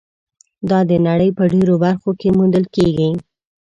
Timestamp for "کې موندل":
2.19-2.65